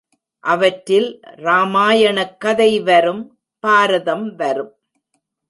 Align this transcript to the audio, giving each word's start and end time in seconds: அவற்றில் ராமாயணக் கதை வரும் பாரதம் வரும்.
அவற்றில் 0.39 1.19
ராமாயணக் 1.37 2.37
கதை 2.37 2.79
வரும் 2.79 3.39
பாரதம் 3.59 4.35
வரும். 4.35 4.79